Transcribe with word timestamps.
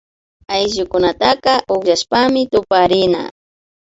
Ayllukunataka 0.55 1.53
ukllashpami 1.73 2.41
tuparina 2.51 3.21